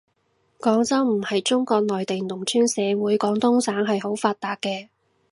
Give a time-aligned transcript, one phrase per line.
[0.57, 4.87] 廣州唔係中國內地農村社會，廣東省係好發達嘅